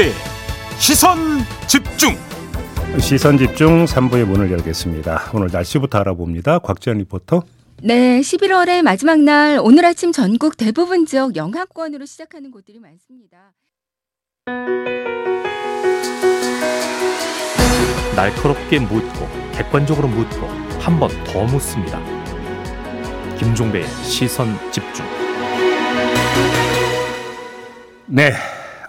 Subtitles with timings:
[0.00, 0.12] 김종배
[0.78, 1.18] 시선
[1.68, 2.16] 집중
[2.98, 5.30] 시선 집중 3부의 문을 열겠습니다.
[5.34, 6.58] 오늘 날씨부터 알아봅니다.
[6.60, 7.42] 곽지연 리포터.
[7.82, 13.52] 네, 11월의 마지막 날 오늘 아침 전국 대부분 지역 영하권으로 시작하는 곳들이 많습니다.
[18.16, 20.46] 날카롭게 묻고 객관적으로 묻고
[20.80, 22.00] 한 번 더 묻습니다.
[23.38, 25.04] 김종배의 시선 집중.
[28.06, 28.32] 네.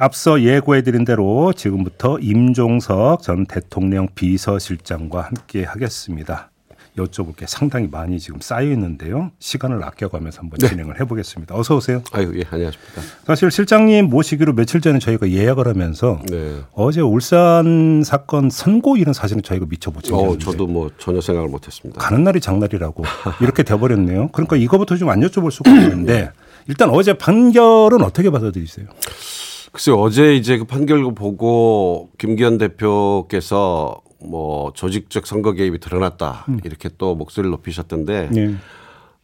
[0.05, 6.49] 앞서 예고해드린 대로 지금부터 임종석 전 대통령 비서실장과 함께 하겠습니다.
[6.97, 9.29] 여쭤볼 게 상당히 많이 지금 쌓여 있는데요.
[9.37, 10.69] 시간을 아껴가면서 한번 네.
[10.69, 11.55] 진행을 해보겠습니다.
[11.55, 12.01] 어서 오세요.
[12.13, 13.01] 아유, 예, 안녕하십니까.
[13.27, 16.61] 사실 실장님 모시기로 며칠 전에 저희가 예약을 하면서 네.
[16.73, 20.43] 어제 울산 사건 선고 이런 사실은 저희가 미처 보지 못했는데.
[20.43, 22.01] 어, 저도 뭐 전혀 생각을 못했습니다.
[22.01, 23.03] 가는 날이 장날이라고
[23.39, 24.29] 이렇게 돼버렸네요.
[24.29, 26.31] 그러니까 이거부터 좀 안 여쭤볼 수가 없는데
[26.67, 28.87] 일단 어제 판결은 어떻게 받아들이세요?
[29.71, 36.59] 글쎄요, 어제 이제 그 판결 보고 김기현 대표께서 뭐 조직적 선거 개입이 드러났다 음.
[36.63, 38.55] 이렇게 또 목소리를 높이셨던데 네.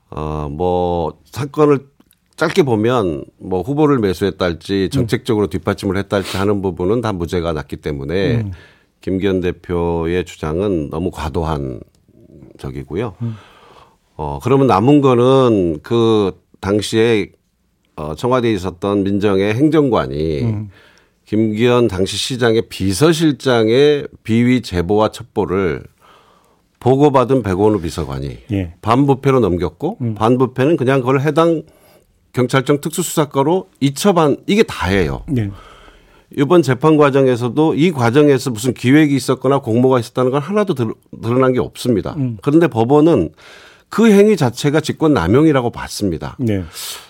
[0.09, 1.87] 어뭐 사건을
[2.35, 7.77] 짧게 보면 뭐 후보를 매수했다 할지 정책적으로 뒷받침을 했다 할지 하는 부분은 다 무죄가 났기
[7.77, 8.51] 때문에 음.
[9.01, 11.79] 김기현 대표의 주장은 너무 과도한
[12.57, 13.15] 적이고요.
[13.21, 13.35] 음.
[14.15, 17.31] 어 그러면 남은 거는 그 당시에
[17.97, 20.69] 어 청와대에 있었던 민정의 행정관이 음.
[21.25, 25.83] 김기현 당시 시장의 비서실장의 비위 제보와 첩보를
[26.79, 28.73] 보고받은 백원우 비서관이 예.
[28.81, 30.15] 반부패로 넘겼고 음.
[30.15, 31.63] 반부패는 그냥 그걸 해당
[32.33, 35.23] 경찰청 특수수사과로 이첩한 이게 다예요.
[35.37, 35.49] 예.
[36.37, 42.13] 이번 재판 과정에서도 이 과정에서 무슨 기획이 있었거나 공모가 있었다는 건 하나도 드러난 게 없습니다.
[42.17, 42.37] 음.
[42.43, 43.31] 그런데 법원은
[43.89, 46.35] 그 행위 자체가 직권 남용이라고 봤습니다.
[46.39, 46.63] 네.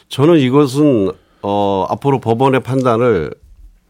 [0.10, 3.32] 저는 이것은 어 앞으로 법원의 판단을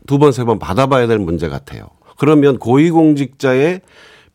[0.07, 1.87] 두 번, 세 번 받아봐야 될 문제 같아요.
[2.17, 3.81] 그러면 고위공직자의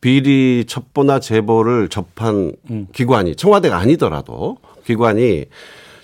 [0.00, 2.86] 비리 첩보나 제보를 접한 음.
[2.92, 5.46] 기관이 청와대가 아니더라도 기관이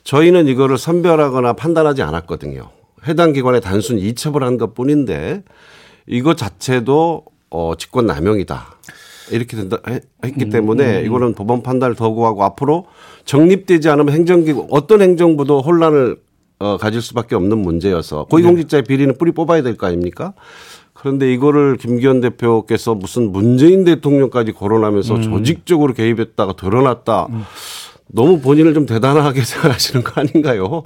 [0.05, 2.71] 저희는 이거를 선별하거나 판단하지 않았거든요.
[3.07, 5.43] 해당 기관에 단순 이첩을 한 것 뿐인데
[6.07, 8.78] 이거 자체도 어, 직권 남용이다.
[9.31, 9.79] 이렇게 된다
[10.25, 11.07] 했기 음, 때문에 음, 음.
[11.07, 12.87] 이거는 법원 판단을 더 구하고 앞으로
[13.25, 16.17] 정립되지 않으면 행정기구 어떤 행정부도 혼란을
[16.61, 18.89] 어, 가질 수밖에 없는 문제여서 고위공직자의 네.
[18.89, 20.33] 비리는 뿌리 뽑아야 될 거 아닙니까?
[20.93, 25.23] 그런데 이거를 김기현 대표께서 무슨 문재인 대통령까지 거론하면서 음.
[25.23, 27.27] 조직적으로 개입했다가 드러났다.
[27.31, 27.45] 음.
[28.09, 30.83] 너무 본인을 좀 대단하게 생각하시는 거 아닌가요?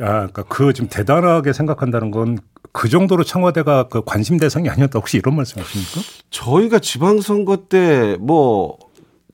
[0.00, 2.38] 아, 그러니까 그 좀 대단하게 생각한다는 건
[2.72, 6.00] 그 정도로 청와대가 그 관심 대상이 아니었다 혹시 이런 말씀하십니까?
[6.30, 8.78] 저희가 지방선거 때 뭐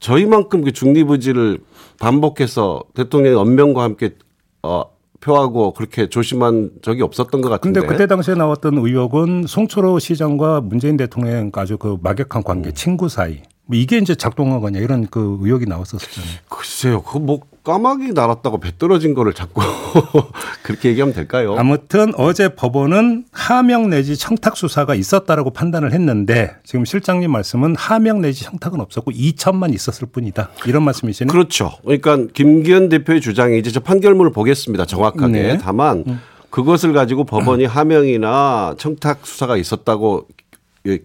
[0.01, 1.59] 저희만큼 그 중립의지를
[2.01, 4.15] 반복해서 대통령의 언명과 함께
[4.63, 4.85] 어
[5.21, 7.81] 표하고 그렇게 조심한 적이 없었던 것 같은데.
[7.81, 12.75] 근데 그때 당시에 나왔던 의혹은 송철호 시장과 문재인 대통령 아주 그 막역한 관계, 음.
[12.75, 13.43] 친구 사이.
[13.69, 16.33] 뭐 이게 이제 작동한 거냐 이런 그 의혹이 나왔었잖아요.
[16.49, 17.03] 글쎄요.
[17.03, 19.61] 그뭐 까마귀 날았다고 배 떨어진 거를 자꾸
[20.65, 21.55] 그렇게 얘기하면 될까요?
[21.59, 28.45] 아무튼 어제 법원은 하명 내지 청탁 수사가 있었다라고 판단을 했는데 지금 실장님 말씀은 하명 내지
[28.45, 30.49] 청탁은 없었고 2천만 있었을 뿐이다.
[30.67, 31.31] 이런 말씀이시네요.
[31.31, 31.73] 그렇죠.
[31.83, 34.87] 그러니까 김기현 대표의 주장이 이제 저 판결문을 보겠습니다.
[34.87, 35.43] 정확하게.
[35.43, 35.59] 네.
[35.59, 36.21] 다만 음.
[36.49, 40.27] 그것을 가지고 법원이 하명이나 청탁 수사가 있었다고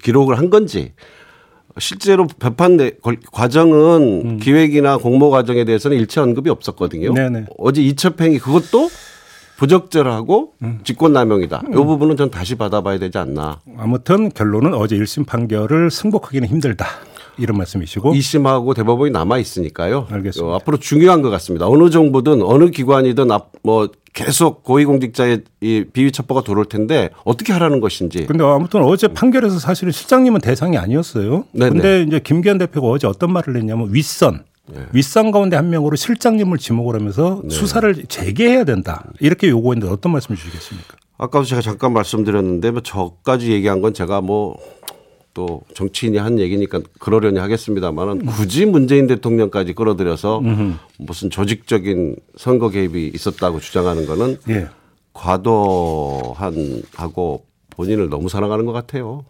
[0.01, 0.93] 기록을 한 건지
[1.79, 2.77] 실제로 배판
[3.31, 4.37] 과정은 음.
[4.39, 7.13] 기획이나 공모 과정에 대해서는 일체 언급이 없었거든요.
[7.13, 7.45] 네네.
[7.57, 8.89] 어제 이첩행위 그것도
[9.57, 10.79] 부적절하고 음.
[10.83, 11.63] 직권남용이다.
[11.65, 11.85] 이 음.
[11.85, 13.61] 부분은 전 다시 받아봐야 되지 않나.
[13.77, 16.85] 아무튼 결론은 어제 1심 판결을 승복하기는 힘들다.
[17.37, 20.07] 이런 말씀이시고 2심하고 대법원이 남아 있으니까요.
[20.11, 20.51] 알겠습니다.
[20.51, 21.67] 어, 앞으로 중요한 것 같습니다.
[21.67, 23.29] 어느 정부든 어느 기관이든
[23.63, 28.25] 뭐 계속 고위공직자의 이 비위 첩보가 들어올 텐데 어떻게 하라는 것인지.
[28.25, 31.45] 근데 아무튼 어제 판결에서 사실은 실장님은 대상이 아니었어요.
[31.51, 31.69] 네네.
[31.71, 34.85] 근데 이제 김기현 대표가 어제 어떤 말을 했냐면 윗선 네.
[34.93, 37.49] 윗선 가운데 한 명으로 실장님을 지목을 하면서 네.
[37.49, 39.11] 수사를 재개해야 된다.
[39.19, 40.95] 이렇게 요구했는데 어떤 말씀 주시겠습니까?
[41.17, 44.57] 아까도 제가 잠깐 말씀드렸는데 뭐 저까지 얘기한 건 제가 뭐
[45.33, 50.41] 또 정치인이 한 얘기니까 그러려니 하겠습니다만은 굳이 문재인 대통령까지 끌어들여서
[50.99, 54.67] 무슨 조직적인 선거 개입이 있었다고 주장하는 거는 예.
[55.13, 59.25] 과도한 하고 본인을 너무 사랑하는 것 같아요.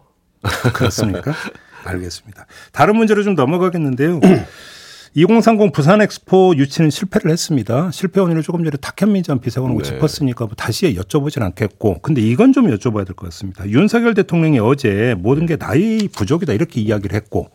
[0.74, 1.32] 그렇습니까?
[1.84, 2.46] 알겠습니다.
[2.72, 4.20] 다른 문제로 좀 넘어가겠는데요.
[5.16, 7.90] 2030 부산 엑스포 유치는 실패를 했습니다.
[7.92, 9.88] 실패 원인을 조금 전에 탁현민 전 비서관하고 네.
[9.88, 13.68] 짚었으니까 뭐 다시 여쭤보진 않겠고 근데 이건 좀 여쭤봐야 될 것 같습니다.
[13.68, 17.50] 윤석열 대통령이 어제 모든 게 나이 부족이다 이렇게 이야기를 했고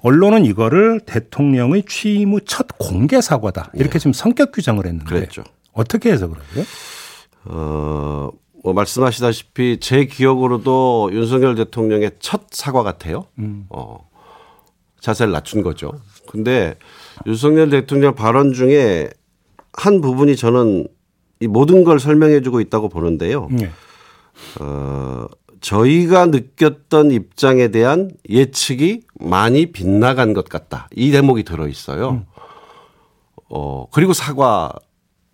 [0.00, 3.98] 언론은 이거를 대통령의 취임 후 첫 공개 사과다 이렇게 네.
[3.98, 5.42] 지금 성격 규정을 했는데 그랬죠.
[5.72, 6.64] 어떻게 해서 그러고요?
[7.46, 8.30] 어
[8.64, 13.26] 뭐 말씀하시다시피 제 기억으로도 윤석열 대통령의 첫 사과 같아요.
[13.40, 13.66] 음.
[13.70, 14.08] 어,
[15.00, 15.90] 자세를 낮춘 거죠.
[16.28, 16.76] 근데
[17.26, 19.10] 윤석열 대통령 발언 중에
[19.72, 20.86] 한 부분이 저는
[21.40, 23.48] 이 모든 걸 설명해 주고 있다고 보는데요.
[23.50, 23.70] 네.
[24.60, 25.26] 어,
[25.60, 30.88] 저희가 느꼈던 입장에 대한 예측이 많이 빗나간 것 같다.
[30.94, 32.10] 이 대목이 들어 있어요.
[32.10, 32.24] 음.
[33.48, 34.72] 어, 그리고 사과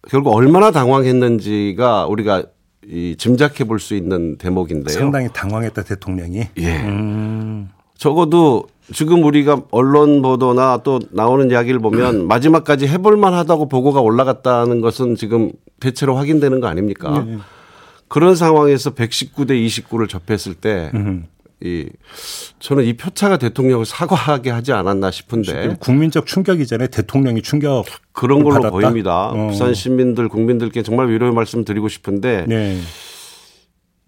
[0.09, 2.45] 결국 얼마나 당황했는지가 우리가
[2.87, 4.97] 이 짐작해 볼 수 있는 대목인데요.
[4.99, 6.49] 상당히 당황했다 대통령이.
[6.59, 6.77] 예.
[6.85, 7.71] 음.
[7.97, 14.81] 적어도 지금 우리가 언론 보도나 또 나오는 이야기를 보면 마지막까지 해볼 만 하다고 보고가 올라갔다는
[14.81, 17.25] 것은 지금 대체로 확인되는 거 아닙니까?
[17.27, 17.39] 네.
[18.09, 21.87] 그런 상황에서 119대 29를 접했을 때이
[22.59, 26.89] 저는 이 표차가 대통령을 사과하게 하지 않았나 싶은데 국민적 충격이잖아요.
[26.89, 28.71] 대통령이 충격 그런 걸로 받았다?
[28.71, 29.29] 보입니다.
[29.29, 29.49] 어.
[29.49, 32.81] 부산 시민들 국민들께 정말 위로의 말씀 드리고 싶은데 네.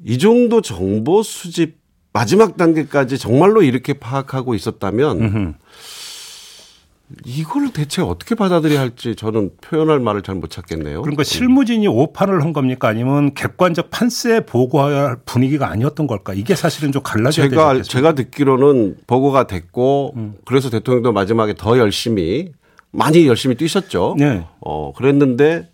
[0.02, 1.79] 이 정도 정보 수집
[2.12, 5.52] 마지막 단계까지 정말로 이렇게 파악하고 있었다면 음흠.
[7.24, 11.02] 이걸 대체 어떻게 받아들여야 할지 저는 표현할 말을 잘 못 찾겠네요.
[11.02, 16.34] 그러니까 실무진이 오판을 한 겁니까 아니면 객관적 판세 보고할 분위기가 아니었던 걸까?
[16.34, 17.92] 이게 사실은 좀 갈라져야 제가 되겠습니까?
[17.92, 20.34] 제가 듣기로는 보고가 됐고 음.
[20.44, 22.52] 그래서 대통령도 마지막에 더 열심히
[22.92, 24.14] 많이 열심히 뛰셨죠.
[24.18, 24.46] 네.
[24.60, 25.68] 어 그랬는데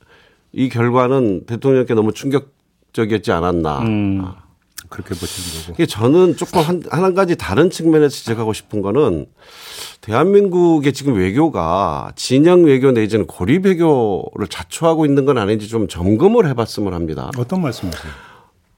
[0.53, 3.81] 이 결과는 대통령께 너무 충격적이었지 않았나.
[3.83, 4.25] 음.
[4.87, 4.89] 아.
[4.89, 5.87] 그렇게 보시는 거고.
[5.87, 9.27] 저는 조금 한, 한 가지 다른 측면에서 지적하고 싶은 거는
[10.01, 16.95] 대한민국의 지금 외교가 진영 외교 내지는 고립 외교를 자초하고 있는 건 아닌지 좀 점검을 해봤으면
[16.95, 17.31] 합니다.
[17.37, 18.13] 어떤 말씀이세요?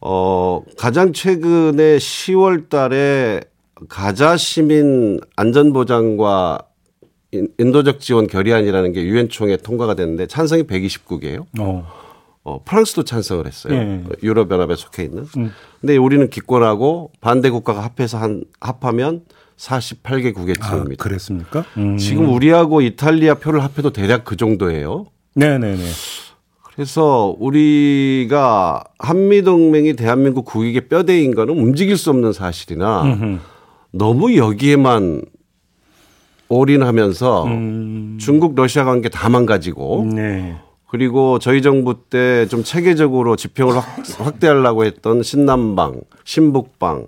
[0.01, 3.41] 어, 가장 최근에 10월 달에
[3.89, 6.61] 가자 시민 안전보장과
[7.59, 11.45] 인도적 지원 결의안이라는 게 유엔 총회 통과가 됐는데 찬성이 129개예요.
[11.61, 12.08] 어.
[12.49, 13.75] 어, 프랑스도 찬성을 했어요.
[13.75, 14.03] 예.
[14.23, 15.27] 유럽 연합에 속해 있는.
[15.37, 15.53] 음.
[15.81, 19.23] 근데 우리는 기권하고 반대 국가가 합해서 한 합하면
[19.59, 21.05] 48개국의 팀입니다.
[21.05, 21.65] 아, 그랬습니까?
[21.77, 21.99] 음.
[21.99, 25.07] 지금 우리하고 이탈리아 표를 합해도 대략 그 정도예요.
[25.35, 25.85] 네, 네, 네.
[26.65, 33.39] 그래서 우리가 한미 동맹이 대한민국 국익의 뼈대인 거는 움직일 수 없는 사실이나 음흠.
[33.91, 35.23] 너무 여기에만
[36.49, 38.19] 올인하면서 음.
[38.21, 40.57] 중국 러시아 관계 다 망가지고 네.
[40.91, 47.07] 그리고 저희 정부 때 좀 체계적으로 지평을 확, 대하려고 했던 신남방, 신북방,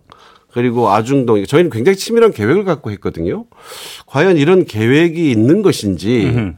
[0.52, 3.46] 그리고 아중동 저희는 굉장히 치밀한 계획을 갖고 했거든요.
[4.06, 6.54] 과연 이런 계획이 있는 것인지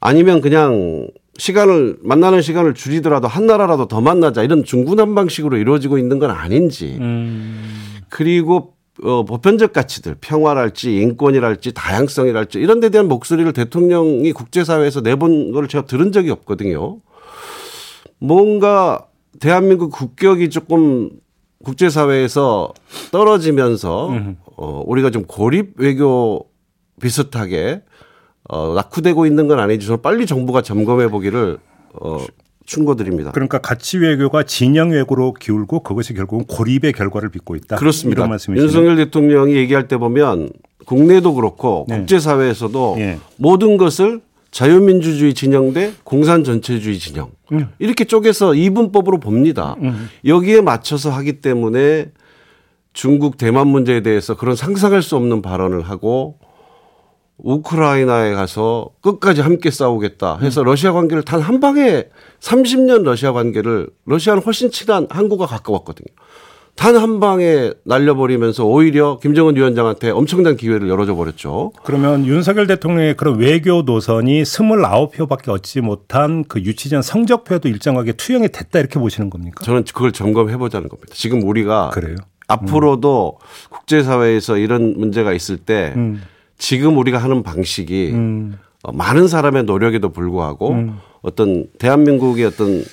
[0.00, 1.08] 아니면 그냥
[1.38, 6.96] 시간을 만나는 시간을 줄이더라도 한 나라라도 더 만나자 이런 중구난방식으로 이루어지고 있는 건 아닌지.
[6.98, 8.00] 음.
[8.08, 15.68] 그리고 어, 보편적 가치들, 평화랄지 인권이랄지 다양성이랄지 이런 데 대한 목소리를 대통령이 국제사회에서 내본 걸
[15.68, 17.00] 제가 들은 적이 없거든요.
[18.18, 19.06] 뭔가
[19.40, 21.10] 대한민국 국격이 조금
[21.64, 22.72] 국제사회에서
[23.12, 24.10] 떨어지면서
[24.56, 26.46] 어, 우리가 좀 고립 외교
[27.00, 27.82] 비슷하게
[28.48, 31.58] 어, 낙후되고 있는 건 아닌지 좀 빨리 정부가 점검해 보기를
[31.94, 32.18] 어,
[32.66, 33.30] 충고드립니다.
[33.30, 37.76] 그러니까 가치 외교가 진영 외교로 기울고 그것이 결국은 고립의 결과를 빚고 있다.
[37.76, 38.20] 그렇습니다.
[38.20, 38.64] 이런 말씀이시죠.
[38.64, 40.50] 윤석열 대통령이 얘기할 때 보면
[40.84, 41.98] 국내도 그렇고 네.
[41.98, 43.18] 국제사회에서도 네.
[43.36, 47.68] 모든 것을 자유민주주의 진영 대 공산 전체주의 진영 음.
[47.78, 49.76] 이렇게 쪼개서 이분법으로 봅니다.
[49.82, 50.08] 음.
[50.24, 52.10] 여기에 맞춰서 하기 때문에
[52.92, 56.38] 중국 대만 문제에 대해서 그런 상상할 수 없는 발언을 하고
[57.38, 60.66] 우크라이나에 가서 끝까지 함께 싸우겠다 해서 음.
[60.66, 62.04] 러시아 관계를 단 한 방에
[62.40, 66.06] 30년 러시아 관계를 러시아는 훨씬 친한 한국과 가까웠거든요.
[66.74, 71.72] 단 한 방에 날려버리면서 오히려 김정은 위원장한테 엄청난 기회를 열어줘 버렸죠.
[71.84, 78.78] 그러면 윤석열 대통령의 그런 외교 노선이 29표밖에 얻지 못한 그 유치전 성적표도 일정하게 투영이 됐다
[78.78, 79.64] 이렇게 보시는 겁니까?
[79.64, 81.12] 저는 그걸 점검해 보자는 겁니다.
[81.14, 82.16] 지금 우리가 그래요?
[82.48, 83.46] 앞으로도 음.
[83.70, 86.22] 국제사회에서 이런 문제가 있을 때 음.
[86.58, 88.58] 지금 우리가 하는 방식이 음.
[88.82, 90.98] 어, 많은 사람의 노력에도 불구하고 음.
[91.22, 92.84] 어떤 대한민국의 어떤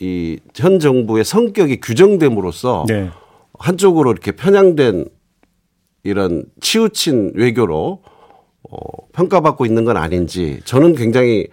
[0.00, 3.10] 이 현 정부의 성격이 규정됨으로써 네.
[3.58, 5.06] 한쪽으로 이렇게 편향된
[6.04, 8.02] 이런 치우친 외교로
[8.70, 8.76] 어,
[9.12, 11.48] 평가받고 있는 건 아닌지 저는 굉장히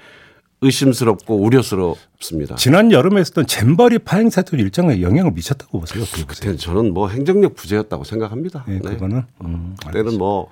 [0.61, 2.55] 의심스럽고 우려스럽습니다.
[2.55, 6.03] 지난 여름에 있었던 잼버리 파행 사태도 일정하게 영향을 미쳤다고 보세요.
[6.27, 8.63] 그때 저는 뭐 행정력 부재였다고 생각합니다.
[8.67, 10.49] 네, 그거는 음, 그때는 뭐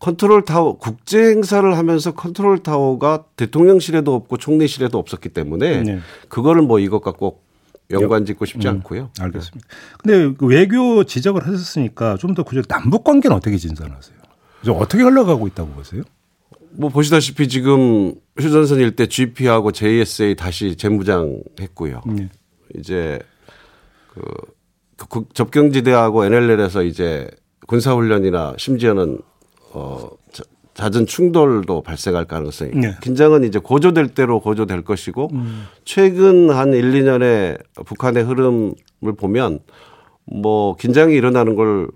[0.00, 5.98] 컨트롤 타워 국제 행사를 하면서 컨트롤 타워가 대통령실에도 없고 총리실에도 없었기 때문에 네.
[6.28, 7.44] 그거를 뭐 이것과 꼭
[7.90, 9.10] 연관 짓고 싶지 음, 않고요.
[9.20, 9.68] 알겠습니다.
[10.02, 14.16] 근데 그 외교 지적을 하셨으니까 좀 더 구조 남북 관계는 어떻게 진전하세요?
[14.68, 16.02] 어떻게 흘러가고 있다고 보세요?
[16.72, 22.00] 뭐 보시다시피 지금 휴전선 일대 GP하고 JSA 다시 재무장 했고요.
[22.06, 22.28] 네.
[22.76, 23.18] 이제
[24.14, 24.22] 그,
[25.08, 27.28] 그 접경지대하고 NLL에서 이제
[27.66, 29.18] 군사훈련이나 심지어는
[29.72, 30.10] 어
[30.74, 32.96] 잦은 충돌도 발생할 가능성이 네.
[33.02, 35.66] 긴장은 이제 고조될 대로 고조될 것이고 음.
[35.84, 39.60] 최근 한 1, 2년의 북한의 흐름을 보면
[40.24, 41.88] 뭐 긴장이 일어나는 걸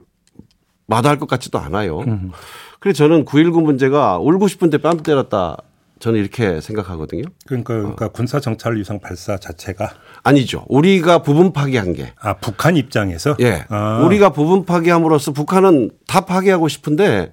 [0.86, 2.00] 마다할 것 같지도 않아요.
[2.00, 2.30] 음.
[2.78, 5.56] 그래서 저는 9.19 문제가 울고 싶은데 뺨 때렸다.
[6.00, 7.22] 저는 이렇게 생각하거든요.
[7.46, 8.08] 그러니까, 그러니까 어.
[8.10, 10.66] 군사 정찰 유상 발사 자체가 아니죠.
[10.68, 12.12] 우리가 부분 파괴한 게.
[12.20, 13.36] 아 북한 입장에서.
[13.40, 13.64] 예.
[13.70, 14.02] 아.
[14.04, 17.32] 우리가 부분 파괴함으로써 북한은 다 파괴하고 싶은데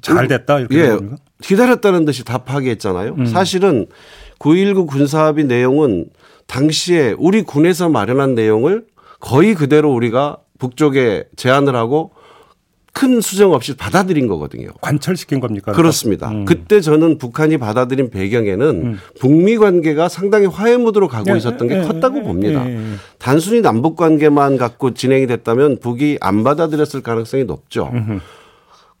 [0.00, 0.98] 잘 됐다 이렇게 예.
[1.42, 3.16] 기다렸다는 듯이 다 파괴했잖아요.
[3.18, 3.26] 음.
[3.26, 3.86] 사실은
[4.38, 6.06] 9.19 군사합의 내용은
[6.46, 8.84] 당시에 우리 군에서 마련한 내용을
[9.20, 12.12] 거의 그대로 우리가 북쪽에 제안을 하고
[12.92, 14.68] 큰 수정 없이 받아들인 거거든요.
[14.80, 15.72] 관철시킨 겁니까?
[15.72, 16.28] 그렇습니다.
[16.30, 16.44] 음.
[16.44, 18.98] 그때 저는 북한이 받아들인 배경에는 음.
[19.20, 22.68] 북미 관계가 상당히 화해 무드로 가고 예, 있었던 게 예, 컸다고 예, 봅니다.
[22.68, 22.80] 예, 예.
[23.18, 27.90] 단순히 남북 관계만 갖고 진행이 됐다면 북이 안 받아들였을 가능성이 높죠.
[27.92, 28.18] 음흠.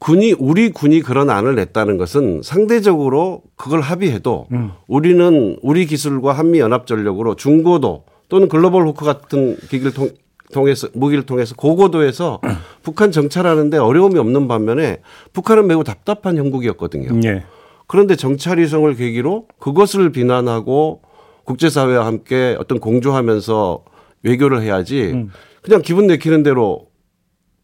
[0.00, 4.72] 군이 우리 군이 그런 안을 냈다는 것은 상대적으로 그걸 합의해도 음.
[4.88, 10.10] 우리는 우리 기술과 한미 연합 전력으로 중고도 또는 글로벌 호크 같은 기기를 통,
[10.52, 12.40] 통해서 무기를 통해서 고고도에서
[12.82, 15.02] 북한 정찰하는데 어려움이 없는 반면에
[15.34, 17.20] 북한은 매우 답답한 형국이었거든요.
[17.28, 17.44] 예.
[17.86, 21.02] 그런데 정찰 위성을 계기로 그것을 비난하고
[21.44, 23.84] 국제사회와 함께 어떤 공조하면서
[24.22, 25.30] 외교를 해야지 음.
[25.60, 26.89] 그냥 기분 내키는 대로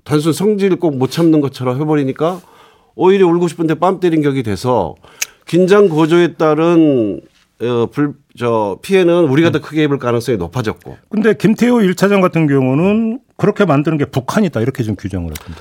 [0.06, 2.40] 단순 성질을 꼭 못 참는 것처럼 해버리니까
[2.94, 4.94] 오히려 울고 싶은데 뺨 때린 격이 돼서
[5.46, 7.20] 긴장 고조에 따른
[7.60, 10.96] 어, 불, 저, 피해는 우리가 더 크게 입을 가능성이 높아졌고.
[11.08, 14.60] 근데 김태호 1차장 같은 경우는 그렇게 만드는 게 북한이다.
[14.60, 15.60] 이렇게 좀 규정을 했던데.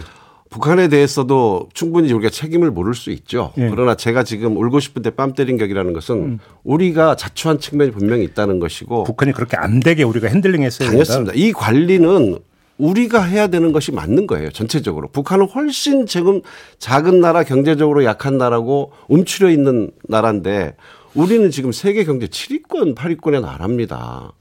[0.49, 3.53] 북한에 대해서도 충분히 우리가 책임을 물을 수 있죠.
[3.57, 3.69] 예.
[3.69, 6.39] 그러나 제가 지금 울고 싶은데 뺨 때린 격이라는 것은 음.
[6.63, 9.05] 우리가 자초한 측면이 분명히 있다는 것이고.
[9.05, 11.34] 북한이 그렇게 안 되게 우리가 핸들링 했어야 됐습니다.
[11.35, 12.39] 이 관리는
[12.77, 14.51] 우리가 해야 되는 것이 맞는 거예요.
[14.51, 15.08] 전체적으로.
[15.10, 16.41] 북한은 훨씬 지금
[16.77, 20.75] 작은 나라 경제적으로 약한 나라고 움츠려 있는 나라인데
[21.13, 24.34] 우리는 지금 세계 경제 7위권, 8위권의 나라입니다.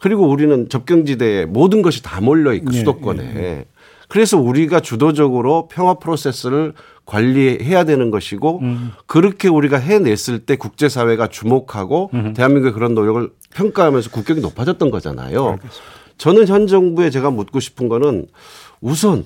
[0.00, 3.22] 그리고 우리는 접경지대에 모든 것이 다 몰려 있고 네, 수도권에.
[3.22, 3.64] 네, 네.
[4.08, 6.74] 그래서 우리가 주도적으로 평화 프로세스를
[7.06, 8.92] 관리해야 되는 것이고 음.
[9.06, 12.34] 그렇게 우리가 해냈을 때 국제사회가 주목하고 음.
[12.34, 15.48] 대한민국의 그런 노력을 평가하면서 국격이 높아졌던 거잖아요.
[15.50, 16.03] 알겠습니다.
[16.18, 18.26] 저는 현 정부에 제가 묻고 싶은 거는
[18.80, 19.24] 우선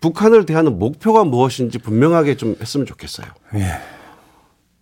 [0.00, 3.26] 북한을 대하는 목표가 무엇인지 분명하게 좀 했으면 좋겠어요.
[3.54, 3.64] 예.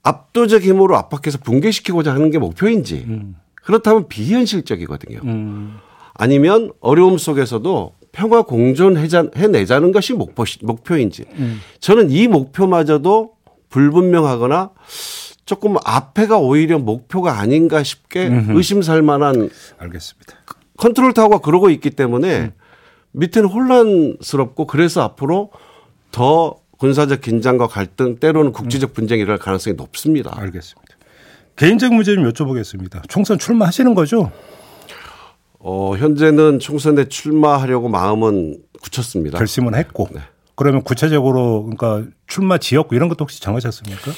[0.02, 3.36] 압도적 힘으로 압박해서 붕괴시키고자 하는 게 목표인지 음.
[3.54, 5.20] 그렇다면 비현실적이거든요.
[5.24, 5.78] 음.
[6.14, 11.60] 아니면 어려움 속에서도 평화 공존 해내자는 것이 목표, 목표인지 음.
[11.80, 13.32] 저는 이 목표마저도
[13.68, 14.70] 불분명하거나
[15.44, 18.56] 조금 앞에가 오히려 목표가 아닌가 싶게 음흠.
[18.56, 20.34] 의심살 만한 알겠습니다.
[20.76, 22.52] 컨트롤 타워가 그러고 있기 때문에 음.
[23.12, 25.50] 밑에는 혼란스럽고 그래서 앞으로
[26.10, 30.32] 더 군사적 긴장과 갈등 때로는 국제적 분쟁이 일어날 가능성이 높습니다.
[30.34, 30.96] 알겠습니다.
[31.56, 33.08] 개인적 문제 좀 여쭤보겠습니다.
[33.08, 34.30] 총선 출마하시는 거죠?
[35.58, 39.38] 어, 현재는 총선에 출마하려고 마음은 굳혔습니다.
[39.38, 40.08] 결심은 했고.
[40.12, 40.20] 네.
[40.54, 44.12] 그러면 구체적으로 그러니까 출마 지역 이런 것도 혹시 정하셨습니까?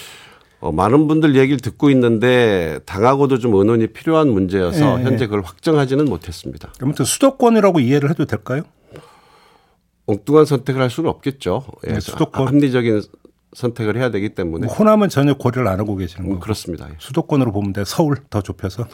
[0.60, 6.04] 어, 많은 분들 얘기를 듣고 있는데 당하고도 좀 의논이 필요한 문제여서 네, 현재 그걸 확정하지는
[6.06, 6.72] 못했습니다.
[6.82, 8.62] 아무튼 수도권이라고 이해를 해도 될까요?
[10.06, 11.64] 엉뚱한 선택을 할 수는 없겠죠.
[11.86, 13.02] 예, 네, 수도권 합리적인
[13.54, 16.88] 선택을 해야 되기 때문에 뭐 호남은 전혀 고려를 안 하고 계시는 음, 거고 그렇습니다.
[16.88, 16.94] 예.
[16.98, 18.88] 수도권으로 보면 돼 서울 더 좁혀서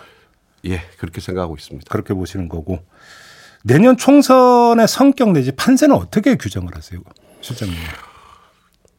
[0.66, 1.88] 예 그렇게 생각하고 있습니다.
[1.90, 2.80] 그렇게 보시는 거고
[3.62, 7.00] 내년 총선의 성격 내지 판세는 어떻게 규정을 하세요,
[7.40, 7.76] 실장님?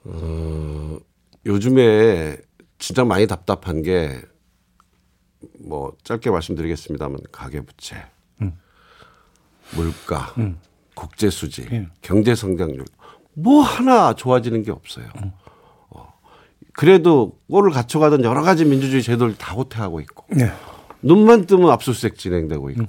[0.06, 0.98] 어,
[1.46, 2.38] 요즘에
[2.78, 4.22] 진짜 많이 답답한 게
[5.60, 7.96] 뭐 짧게 말씀드리겠습니다만 가계 부채,
[8.42, 8.58] 음.
[9.76, 10.60] 물가, 음.
[10.94, 11.92] 국제 수지, 음.
[12.02, 12.86] 경제 성장률
[13.34, 15.08] 뭐 하나 좋아지는 게 없어요.
[15.24, 15.32] 음.
[15.90, 16.14] 어.
[16.74, 20.52] 그래도 꼴을 갖춰가던 여러 가지 민주주의 제도를 다 호퇴하고 있고 네.
[21.02, 22.88] 눈만 뜨면 압수수색 진행되고 있고 음.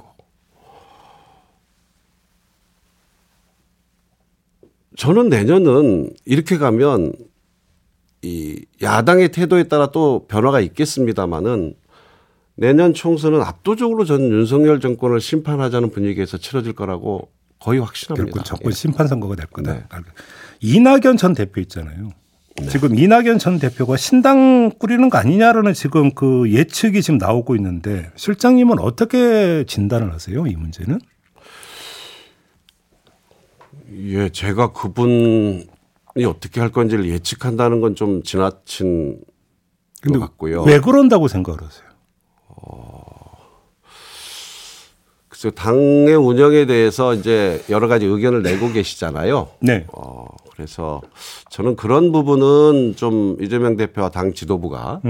[4.97, 7.13] 저는 내년은 이렇게 가면
[8.27, 11.75] 이 야당의 태도에 따라 또 변화가 있겠습니다마는
[12.57, 17.29] 내년 총선은 압도적으로 전 윤석열 정권을 심판하자는 분위기에서 치러질 거라고
[17.61, 18.25] 거의 확신합니다.
[18.25, 18.75] 결국 정권 예.
[18.75, 19.75] 심판 선거가 될 거다.
[19.75, 19.83] 네.
[20.61, 22.11] 이낙연 전 대표 있잖아요.
[22.57, 22.69] 네.
[22.69, 28.79] 지금 이낙연 전 대표가 신당 꾸리는 거 아니냐라는 지금 그 예측이 지금 나오고 있는데 실장님은
[28.81, 30.47] 어떻게 진단을 하세요?
[30.47, 30.99] 이 문제는?
[33.93, 35.67] 예, 제가 그분
[36.25, 39.21] 어떻게 할 건지를 예측한다는 건 좀 지나친
[40.13, 40.63] 것 같고요.
[40.63, 41.87] 왜 그런다고 생각을 하세요?
[42.49, 43.37] 어,
[45.29, 49.49] 그래서 당의 운영에 대해서 이제 여러 가지 의견을 내고 계시잖아요.
[49.61, 49.87] 네.
[49.93, 51.03] 어, 그래서
[51.51, 55.01] 저는 그런 부분은 좀 이재명 대표와 당 지도부가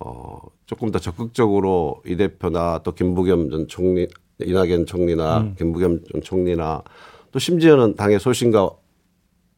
[0.00, 4.08] 어, 조금 더 적극적으로 이 대표나 또 김부겸 전 총리,
[4.40, 5.54] 이낙연 총리나 음.
[5.58, 6.82] 김부겸 전 총리나
[7.30, 8.70] 또 심지어는 당의 소신과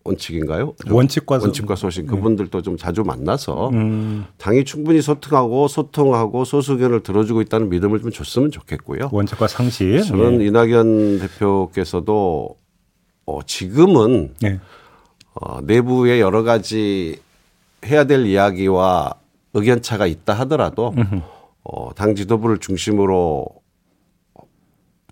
[0.04, 0.75] 원칙인가요?
[0.88, 7.42] 원칙과 소- 원칙과 소신 그분들도 좀 자주 만나서 음, 당이 충분히 소통하고 소통하고 소수견을 들어주고
[7.42, 9.11] 있다는 믿음을 좀 줬으면 좋겠고요.
[9.12, 10.02] 원칙과 상식.
[10.04, 10.47] 저는 네.
[10.47, 12.57] 이낙연 대표께서도
[13.26, 14.59] 어, 지금은 네.
[15.35, 17.19] 어, 내부에 여러 가지
[17.85, 19.14] 해야 될 이야기와
[19.52, 20.95] 의견 차가 있다 하더라도
[21.62, 23.47] 어, 당 지도부를 중심으로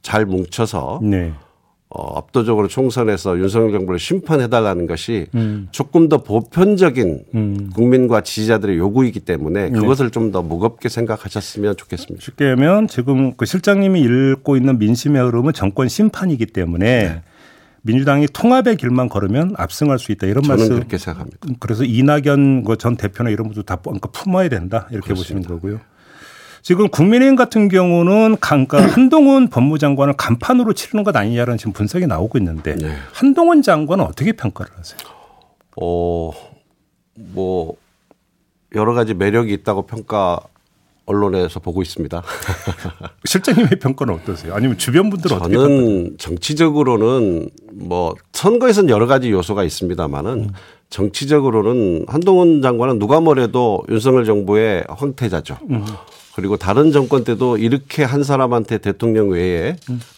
[0.02, 1.35] 잘 뭉쳐서 네.
[1.90, 5.68] 어, 압도적으로 총선에서 윤석열 정부를 심판해달라는 것이 음.
[5.71, 7.71] 조금 더 보편적인 음.
[7.75, 12.23] 국민과 지지자들의 요구이기 때문에 그것을 좀더 무겁게 생각하셨으면 좋겠습니다.
[12.23, 17.23] 쉽게 하면 지금 그 실장님이 읽고 있는 민심의 흐름은 정권 심판이기 때문에 네.
[17.83, 20.75] 민주당이 통합의 길만 걸으면 압승할 수 있다 이런 저는 말씀.
[20.75, 21.38] 그렇게 생각합니다.
[21.59, 25.80] 그래서 이낙연 그전 대표나 이런 분들 다 그러니까 품어야 된다 이렇게 보시는 거고요.
[26.68, 32.37] 지금 국민의힘 같은 경우는 강- 그러니까 한동훈 법무장관을 간판으로 치르는 것 아니냐라는 지금 분석이 나오고
[32.37, 32.94] 있는데 네.
[33.10, 34.98] 한동훈 장관은 어떻게 평가를 하세요?
[35.80, 36.30] 어,
[37.14, 37.75] 뭐,
[38.75, 40.40] 여러 가지 매력이 있다고 평가
[41.06, 42.22] 언론에서 보고 있습니다.
[43.25, 44.54] 실장님의 평가는 어떠세요?
[44.54, 45.80] 아니면 주변 분들은 어떻게 평가해요?
[45.80, 50.50] 저는 정치적으로는 뭐 선거에서는 여러 가지 요소가 있습니다만은
[50.90, 55.56] 정치적으로는 한동훈 장관은 누가 뭐래도 윤석열 정부의 황태자죠.
[56.38, 59.75] 그리고 다른 정권 때도 이렇게 한 사람한테 대통령 외에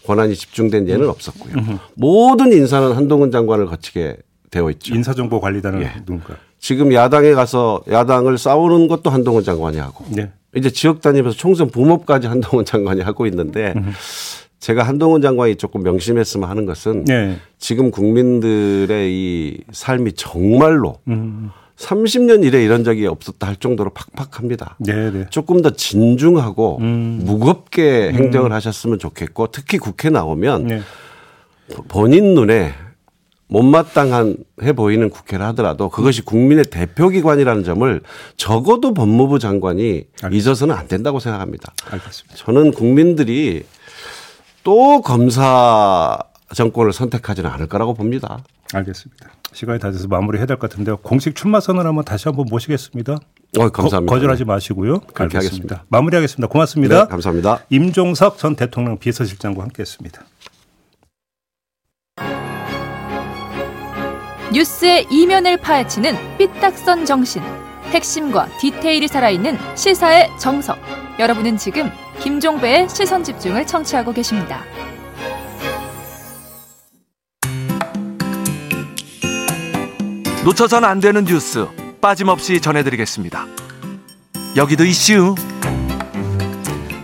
[0.07, 1.55] 권한이 집중된 예는 없었고요.
[1.95, 4.19] 모든 인사는 한동훈 장관을 거치게
[4.51, 4.95] 되어 있죠.
[4.95, 5.93] 인사정보관리단은 예.
[6.05, 6.37] 누군가?
[6.59, 10.31] 지금 야당에 가서 야당을 싸우는 것도 한동훈 장관이 하고 네.
[10.55, 13.73] 이제 지역 다니면서 총선 부모까지 한동훈 장관이 하고 있는데
[14.59, 17.39] 제가 한동훈 장관이 조금 명심했으면 하는 것은 네.
[17.59, 21.51] 지금 국민들의 이 삶이 정말로 음.
[21.81, 24.77] 30년 이래 이런 적이 없었다 할 정도로 팍팍합니다.
[24.81, 25.27] 네, 네.
[25.31, 27.23] 조금 더 진중하고 음.
[27.25, 30.83] 무겁게 행정을 하셨으면 좋겠고 특히 국회 나오면 네.
[31.89, 32.75] 본인 눈에
[33.49, 38.01] 못마땅한 해 보이는 국회를 하더라도 그것이 국민의 대표기관이라는 점을
[38.37, 41.73] 적어도 법무부 장관이 잊어서는 안 된다고 생각합니다.
[41.91, 42.37] 알겠습니다.
[42.37, 43.65] 저는 국민들이
[44.63, 46.19] 또 검사
[46.55, 48.39] 정권을 선택하지는 않을 거라고 봅니다.
[48.73, 49.31] 알겠습니다.
[49.53, 50.97] 시간이 다 돼서 마무리해야 될 것 같은데요.
[50.99, 53.15] 공식 출마 선언 한번 다시 한번 모시겠습니다.
[53.59, 54.13] 어, 감사합니다.
[54.13, 55.01] 거, 절하지 마시고요.
[55.01, 55.39] 그렇게 알겠습니다.
[55.77, 55.85] 하겠습니다.
[55.89, 56.49] 마무리하겠습니다.
[56.49, 57.05] 고맙습니다.
[57.05, 57.65] 네, 감사합니다.
[57.71, 60.25] 임종석 전 대통령 비서실장과 함께했습니다.
[64.53, 67.43] 뉴스의 이면을 파헤치는 삐딱선 정신.
[67.93, 70.79] 핵심과 디테일이 살아있는 시사의 정석.
[71.19, 74.63] 여러분은 지금 김종배의 시선 집중을 청취하고 계십니다.
[80.45, 81.67] 놓쳐선 안 되는 뉴스
[82.01, 83.47] 빠짐없이 전해드리겠습니다.
[84.57, 85.35] 여기도 이슈.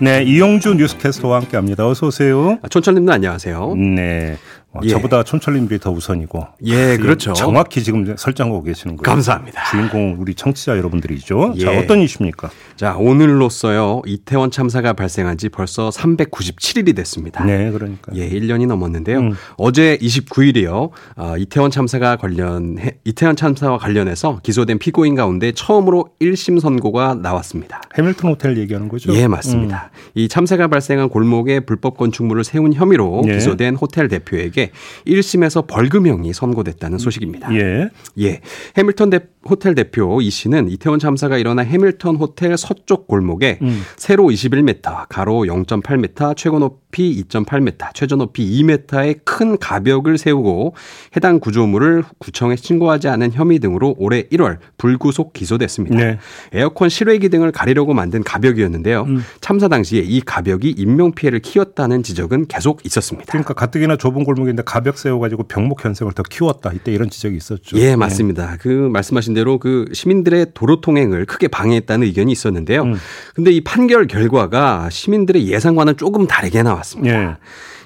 [0.00, 1.86] 네, 이용주 뉴스캐스터와 함께합니다.
[1.86, 2.58] 어서 오세요.
[2.62, 3.74] 아, 촌철님도 안녕하세요.
[3.76, 4.45] 네, 어,
[4.84, 4.88] 예.
[4.88, 6.46] 저보다 촌철님들이 더 우선이고.
[6.64, 7.32] 예, 지금 그렇죠.
[7.32, 9.14] 정확히 지금 설정하고 계시는 거예요.
[9.14, 9.64] 감사합니다.
[9.70, 11.54] 주인공 우리 청취자 여러분들이죠.
[11.60, 11.78] 자, 예.
[11.78, 12.50] 어떤 이슈입니까?
[12.76, 14.02] 자, 오늘로써요.
[14.06, 17.44] 이태원 참사가 발생한 지 벌써 397일이 됐습니다.
[17.44, 18.12] 네, 그러니까.
[18.14, 19.18] 예, 1년이 넘었는데요.
[19.18, 19.36] 음.
[19.56, 20.90] 어제 29일이요.
[21.16, 27.80] 아, 이태원 참사가 관련해 이태원 참사와 관련해서 기소된 피고인 가운데 처음으로 1심 선고가 나왔습니다.
[27.96, 29.14] 해밀턴 호텔 얘기하는 거죠?
[29.14, 29.90] 예, 맞습니다.
[30.14, 33.34] 이 참사가 발생한 골목에 불법 건축물을 세운 혐의로 예.
[33.34, 34.65] 기소된 호텔 대표에게
[35.06, 37.54] 1심에서 벌금형이 선고됐다는 소식입니다.
[37.54, 37.88] 예.
[38.18, 38.40] 예.
[38.76, 43.82] 해밀턴 대, 호텔 대표 이 씨는 이태원 참사가 일어난 해밀턴 호텔 서쪽 골목에 음.
[43.96, 50.74] 세로 21m, 가로 0.8m, 최고 높이 2.8m, 최저 높이 2m의 큰 가벽을 세우고
[51.16, 55.96] 해당 구조물을 구청에 신고하지 않은 혐의 등으로 올해 1월 불구속 기소됐습니다.
[55.96, 56.18] 네.
[56.52, 59.02] 에어컨 실외기 등을 가리려고 만든 가벽이었는데요.
[59.02, 59.24] 음.
[59.40, 63.30] 참사 당시에 이 가벽이 인명 피해를 키웠다는 지적은 계속 있었습니다.
[63.30, 66.72] 그러니까 가뜩이나 좁은 골목 인데 가벽 세워가지고 병목 현상을 더 키웠다.
[66.72, 67.76] 이때 이런 지적이 있었죠.
[67.78, 68.56] 예, 맞습니다.
[68.58, 72.82] 그 말씀하신 대로 그 시민들의 도로 통행을 크게 방해했다는 의견이 있었는데요.
[72.82, 72.94] 음.
[73.34, 77.22] 근데 이 판결 결과가 시민들의 예상과는 조금 다르게 나왔습니다.
[77.22, 77.36] 예.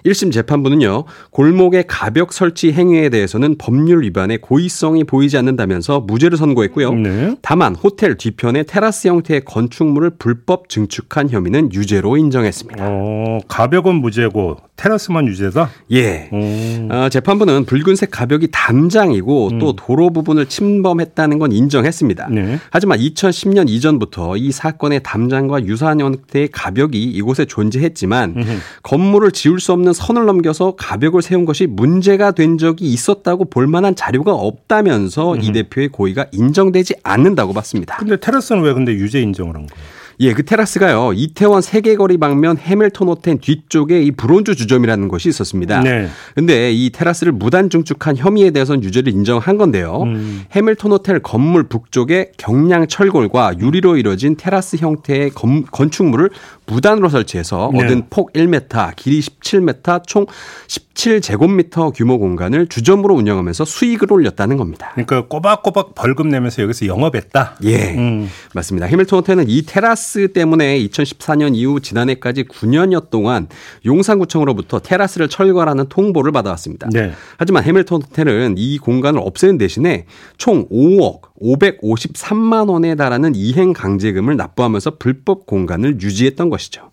[0.04, 6.92] 1심 재판부는요, 골목의 가벽 설치 행위에 대해서는 법률 위반의 고의성이 보이지 않는다면서 무죄를 선고했고요.
[6.94, 7.36] 네.
[7.42, 12.84] 다만 호텔 뒤편에 테라스 형태의 건축물을 불법 증축한 혐의는 유죄로 인정했습니다.
[12.86, 15.68] 어, 가벽은 무죄고 테라스만 유죄다.
[15.92, 16.30] 예.
[16.32, 16.92] 오.
[16.94, 22.28] 어, 재판부는 붉은색 가벽이 담장이고 또 도로 부분을 침범했다는 건 인정했습니다.
[22.28, 22.34] 음.
[22.34, 22.58] 네.
[22.70, 28.36] 하지만 2010년 이전부터 이 사건의 담장과 유사한 형태의 가벽이 이곳에 존재했지만
[28.82, 33.66] 건물을 지을 수 없는 정도는 선을 넘겨서 가벽을 세운 것이 문제가 된 적이 있었다고 볼
[33.66, 35.42] 만한 자료가 없다면서 음.
[35.42, 37.96] 이 대표의 고의가 인정되지 않는다고 봤습니다.
[37.96, 40.00] 근데 테라스는 왜 근데 유죄 인정을 한 거예요?
[40.22, 41.14] 예, 그 테라스가요.
[41.14, 45.80] 이태원 세계거리 방면 해밀턴 호텔 뒤쪽에 이 브론즈 주점이라는 곳이 있었습니다.
[45.80, 46.08] 네.
[46.34, 50.02] 근데 이 테라스를 무단 증축한 혐의에 대해서는 유죄를 인정한 건데요.
[50.02, 50.44] 음.
[50.52, 56.28] 해밀턴 호텔 건물 북쪽에 경량 철골과 유리로 이루어진 테라스 형태의 건, 건축물을
[56.70, 57.84] 무단으로 설치해서 네.
[57.84, 60.26] 얻은 폭 1m, 길이 17m, 총
[60.68, 64.90] 17제곱미터 규모 공간을 주점으로 운영하면서 수익을 올렸다는 겁니다.
[64.94, 67.56] 그러니까 꼬박꼬박 벌금 내면서 여기서 영업했다.
[67.64, 68.28] 예, 음.
[68.54, 68.86] 맞습니다.
[68.86, 73.48] 해밀턴 호텔은 이 테라스 때문에 2014년 이후 지난해까지 9년여 동안
[73.84, 76.88] 용산구청으로부터 테라스를 철거하라는 통보를 받아왔습니다.
[76.92, 77.12] 네.
[77.36, 80.06] 하지만 해밀턴 호텔은 이 공간을 없애는 대신에
[80.38, 86.90] 총 5억 553만 원에 달하는 이행 강제금을 납부하면서 불법 공간을 유지했던 것 이죠.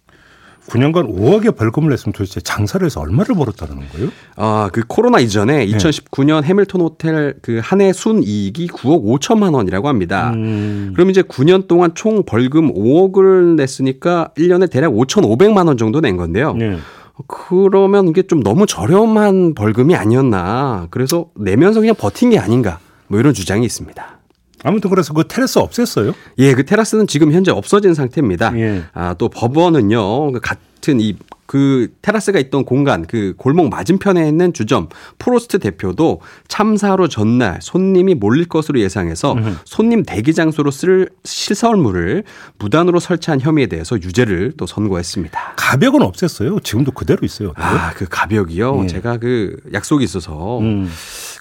[0.68, 4.10] 9년간 5억의 벌금을 냈으면 도대체 장사를 해서 얼마를 벌었다는 거예요?
[4.36, 10.32] 아, 그 코로나 이전에 2019년 해밀턴 호텔 그 한 해 순이익이 9억 5천만 원이라고 합니다.
[10.36, 10.92] 음.
[10.94, 16.54] 그럼 이제 9년 동안 총 벌금 5억을 냈으니까 1년에 대략 5,500만 원 정도 낸 건데요.
[16.54, 16.78] 네.
[17.28, 20.88] 그러면 이게 좀 너무 저렴한 벌금이 아니었나.
[20.92, 22.80] 그래서 내면서 그냥 버틴 게 아닌가.
[23.08, 24.17] 뭐 이런 주장이 있습니다.
[24.64, 26.14] 아무튼 그래서 그 테라스 없앴어요?
[26.40, 28.58] 예, 그 테라스는 지금 현재 없어진 상태입니다.
[28.58, 28.84] 예.
[28.94, 31.16] 아, 또 법원은요, 그 같은 이
[31.48, 38.46] 그 테라스가 있던 공간 그 골목 맞은편에 있는 주점 프로스트 대표도 참사로 전날 손님이 몰릴
[38.46, 42.24] 것으로 예상해서 손님 대기 장소로 쓸 시설물을
[42.60, 45.54] 무단으로 설치한 혐의에 대해서 유죄를 또 선고했습니다.
[45.56, 46.64] 가벽은 없앴어요.
[46.64, 47.54] 지금도 그대로 있어요.
[47.56, 48.82] 아, 그 가벽이요.
[48.84, 48.88] 예.
[48.88, 50.90] 제가 그 약속이 있어서 음.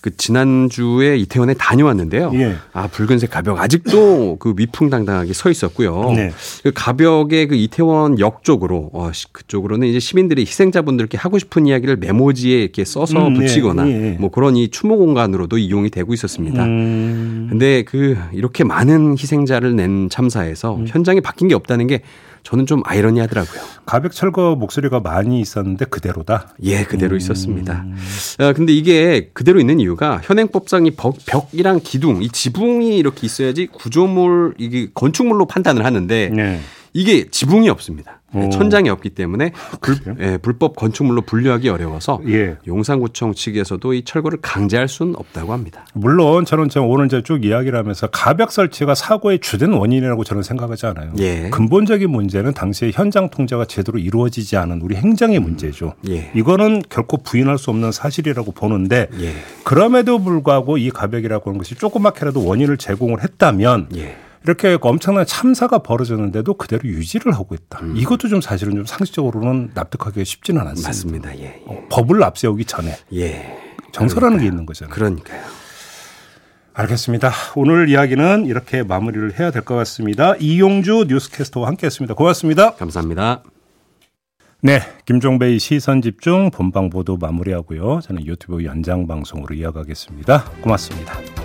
[0.03, 2.31] 그 지난주에 이태원에 다녀왔는데요.
[2.35, 2.57] 예.
[2.73, 6.13] 아, 붉은색 가벽 아직도 그 위풍당당하게 서 있었고요.
[6.13, 6.33] 네.
[6.63, 12.61] 그 가벽에 그 이태원 역 쪽으로 어, 그쪽으로는 이제 시민들이 희생자분들께 하고 싶은 이야기를 메모지에
[12.61, 14.17] 이렇게 써서 음, 예, 붙이거나 예, 예.
[14.19, 16.65] 뭐 그런 이 추모 공간으로도 이용이 되고 있었습니다.
[16.65, 17.47] 음.
[17.49, 20.85] 근데 그 이렇게 많은 희생자를 낸 참사에서 음.
[20.87, 22.03] 현장에 바뀐 게 없다는 게
[22.43, 23.61] 저는 좀 아이러니하더라고요.
[23.87, 26.55] 가백 철거 목소리가 많이 있었는데 그대로다.
[26.63, 27.17] 예, 그대로 음.
[27.17, 27.87] 있었습니다.
[28.39, 33.67] 아, 근데 이게 그대로 있는 이유가 현행법상 이 벽, 벽이랑 기둥, 이 지붕이 이렇게 있어야지
[33.67, 36.61] 구조물 이게 건축물로 판단을 하는데 네.
[36.93, 38.16] 이게 지붕이 없습니다.
[38.37, 38.51] 오.
[38.51, 42.57] 천장이 없기 때문에 불, 예, 불법 건축물로 분류하기 어려워서 예.
[42.67, 45.87] 용산구청 측에서도 이 철거를 강제할 수는 없다고 합니다.
[45.95, 50.87] 물론 저는 지금 오늘 이제 쭉 이야기를 하면서 가벽 설치가 사고의 주된 원인이라고 저는 생각하지
[50.87, 51.13] 않아요.
[51.19, 51.51] 예.
[51.51, 55.95] 근본적인 문제는 당시에 현장 통제가 제대로 이루어지지 않은 우리 행정의 문제죠.
[56.09, 56.31] 예.
[56.35, 59.33] 이거는 결코 부인할 수 없는 사실이라고 보는데 예.
[59.65, 64.17] 그럼에도 불구하고 이 가벽이라고 하는 것이 조그맣게라도 원인을 제공을 했다면 예.
[64.47, 67.81] 이렇게 엄청난 참사가 벌어졌는데도 그대로 유지를 하고 있다.
[67.83, 67.97] 음.
[67.97, 70.89] 이것도 좀 사실은 좀 상식적으로는 납득하기가 쉽지는 않습니다.
[70.89, 71.39] 맞습니다.
[71.39, 71.63] 예, 예.
[71.67, 73.59] 어, 법을 앞세우기 전에 예.
[73.93, 74.41] 정서라는 그러니까요.
[74.41, 74.95] 게 있는 거잖아요.
[74.95, 75.43] 그러니까요.
[76.75, 77.33] 알겠습니다.
[77.57, 80.35] 오늘 이야기는 이렇게 마무리를 해야 될 것 같습니다.
[80.37, 82.15] 이용주 뉴스캐스터와 함께했습니다.
[82.15, 82.75] 고맙습니다.
[82.75, 83.43] 감사합니다.
[84.63, 88.01] 네, 김종배의 시선 집중 본방 보도 마무리하고요.
[88.03, 90.45] 저는 유튜브 연장 방송으로 이어가겠습니다.
[90.63, 91.36] 고맙습니다.